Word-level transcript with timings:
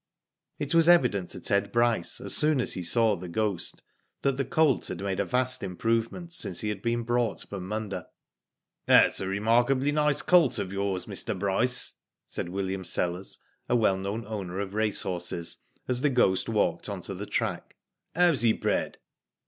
It 0.57 0.73
was 0.73 0.89
evident 0.89 1.29
to 1.29 1.39
Ted 1.39 1.71
Bryce, 1.71 2.19
as 2.19 2.35
soon 2.35 2.59
as 2.59 2.73
he 2.73 2.81
saw 2.81 3.15
The 3.15 3.29
Ghost, 3.29 3.83
that 4.23 4.35
the 4.35 4.43
colt 4.45 4.87
had 4.87 4.99
made 4.99 5.19
a 5.19 5.25
vast 5.25 5.61
improve 5.61 6.11
ment 6.11 6.33
since 6.33 6.61
he 6.61 6.69
had 6.69 6.81
been 6.81 7.03
brought 7.03 7.41
from 7.47 7.67
Munda. 7.67 8.07
"That's 8.87 9.19
a 9.21 9.27
remarkably 9.27 9.91
nice 9.91 10.23
colt 10.23 10.57
of 10.57 10.73
yours, 10.73 11.05
Mr. 11.05 11.37
Bryce,'^ 11.37 11.99
said 12.25 12.49
William 12.49 12.83
Sellers, 12.83 13.37
a 13.69 13.75
well 13.75 13.95
known 13.97 14.25
owner 14.25 14.57
of 14.59 14.73
racehorses, 14.73 15.57
as 15.87 16.01
The 16.01 16.09
Ghost 16.09 16.49
walked 16.49 16.89
on 16.89 17.01
to 17.01 17.13
the 17.13 17.27
track,'' 17.27 17.75
How's 18.15 18.41
he 18.41 18.53
bred 18.53 18.97